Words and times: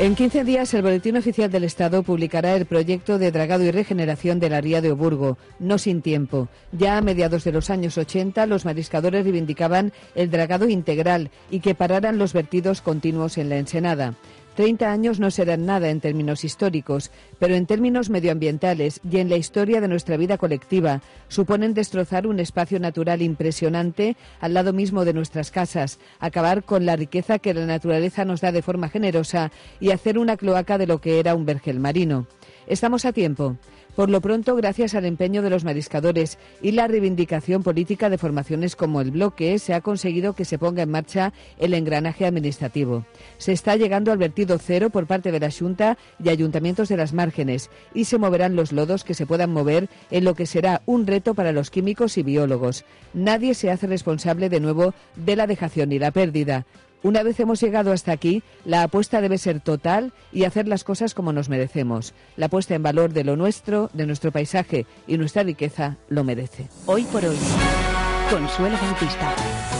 En 0.00 0.14
15 0.14 0.44
días, 0.44 0.72
el 0.72 0.80
Boletín 0.80 1.18
Oficial 1.18 1.50
del 1.50 1.62
Estado 1.62 2.02
publicará 2.02 2.56
el 2.56 2.64
proyecto 2.64 3.18
de 3.18 3.30
dragado 3.30 3.64
y 3.64 3.70
regeneración 3.70 4.40
de 4.40 4.48
la 4.48 4.62
ría 4.62 4.80
de 4.80 4.92
Oburgo, 4.92 5.36
no 5.58 5.76
sin 5.76 6.00
tiempo. 6.00 6.48
Ya 6.72 6.96
a 6.96 7.02
mediados 7.02 7.44
de 7.44 7.52
los 7.52 7.68
años 7.68 7.98
80, 7.98 8.46
los 8.46 8.64
mariscadores 8.64 9.24
reivindicaban 9.24 9.92
el 10.14 10.30
dragado 10.30 10.70
integral 10.70 11.30
y 11.50 11.60
que 11.60 11.74
pararan 11.74 12.16
los 12.16 12.32
vertidos 12.32 12.80
continuos 12.80 13.36
en 13.36 13.50
la 13.50 13.58
ensenada. 13.58 14.14
Treinta 14.54 14.90
años 14.90 15.20
no 15.20 15.30
serán 15.30 15.64
nada 15.64 15.90
en 15.90 16.00
términos 16.00 16.44
históricos, 16.44 17.10
pero 17.38 17.54
en 17.54 17.66
términos 17.66 18.10
medioambientales 18.10 19.00
y 19.08 19.18
en 19.18 19.30
la 19.30 19.36
historia 19.36 19.80
de 19.80 19.88
nuestra 19.88 20.16
vida 20.16 20.38
colectiva 20.38 21.00
suponen 21.28 21.72
destrozar 21.72 22.26
un 22.26 22.40
espacio 22.40 22.80
natural 22.80 23.22
impresionante 23.22 24.16
al 24.40 24.54
lado 24.54 24.72
mismo 24.72 25.04
de 25.04 25.14
nuestras 25.14 25.50
casas, 25.50 25.98
acabar 26.18 26.64
con 26.64 26.84
la 26.84 26.96
riqueza 26.96 27.38
que 27.38 27.54
la 27.54 27.64
naturaleza 27.64 28.24
nos 28.24 28.40
da 28.40 28.52
de 28.52 28.62
forma 28.62 28.88
generosa 28.88 29.52
y 29.78 29.92
hacer 29.92 30.18
una 30.18 30.36
cloaca 30.36 30.78
de 30.78 30.86
lo 30.86 31.00
que 31.00 31.20
era 31.20 31.34
un 31.34 31.46
vergel 31.46 31.78
marino. 31.78 32.26
Estamos 32.66 33.04
a 33.04 33.12
tiempo. 33.12 33.56
Por 33.96 34.08
lo 34.08 34.20
pronto, 34.20 34.56
gracias 34.56 34.94
al 34.94 35.04
empeño 35.04 35.42
de 35.42 35.50
los 35.50 35.64
mariscadores 35.64 36.38
y 36.62 36.72
la 36.72 36.86
reivindicación 36.86 37.62
política 37.62 38.08
de 38.08 38.18
formaciones 38.18 38.76
como 38.76 39.00
el 39.00 39.10
Bloque, 39.10 39.58
se 39.58 39.74
ha 39.74 39.80
conseguido 39.80 40.34
que 40.34 40.44
se 40.44 40.58
ponga 40.58 40.82
en 40.82 40.90
marcha 40.90 41.32
el 41.58 41.74
engranaje 41.74 42.24
administrativo. 42.24 43.04
Se 43.38 43.52
está 43.52 43.76
llegando 43.76 44.12
al 44.12 44.18
vertido 44.18 44.58
cero 44.58 44.90
por 44.90 45.06
parte 45.06 45.32
de 45.32 45.40
la 45.40 45.50
Junta 45.50 45.98
y 46.22 46.28
ayuntamientos 46.28 46.88
de 46.88 46.96
las 46.96 47.12
márgenes 47.12 47.70
y 47.92 48.04
se 48.04 48.18
moverán 48.18 48.56
los 48.56 48.72
lodos 48.72 49.04
que 49.04 49.14
se 49.14 49.26
puedan 49.26 49.52
mover 49.52 49.88
en 50.10 50.24
lo 50.24 50.34
que 50.34 50.46
será 50.46 50.82
un 50.86 51.06
reto 51.06 51.34
para 51.34 51.52
los 51.52 51.70
químicos 51.70 52.16
y 52.16 52.22
biólogos. 52.22 52.84
Nadie 53.12 53.54
se 53.54 53.70
hace 53.70 53.86
responsable 53.86 54.48
de 54.48 54.60
nuevo 54.60 54.94
de 55.16 55.36
la 55.36 55.46
dejación 55.46 55.92
y 55.92 55.98
la 55.98 56.12
pérdida. 56.12 56.64
Una 57.02 57.22
vez 57.22 57.40
hemos 57.40 57.60
llegado 57.60 57.92
hasta 57.92 58.12
aquí, 58.12 58.42
la 58.64 58.82
apuesta 58.82 59.20
debe 59.20 59.38
ser 59.38 59.60
total 59.60 60.12
y 60.32 60.44
hacer 60.44 60.68
las 60.68 60.84
cosas 60.84 61.14
como 61.14 61.32
nos 61.32 61.48
merecemos. 61.48 62.12
La 62.36 62.48
puesta 62.48 62.74
en 62.74 62.82
valor 62.82 63.12
de 63.12 63.24
lo 63.24 63.36
nuestro, 63.36 63.90
de 63.94 64.06
nuestro 64.06 64.32
paisaje 64.32 64.86
y 65.06 65.16
nuestra 65.16 65.42
riqueza 65.42 65.96
lo 66.08 66.24
merece. 66.24 66.68
Hoy 66.86 67.04
por 67.04 67.24
hoy, 67.24 67.38
Consuelo 68.30 68.76
Bautista. 68.76 69.79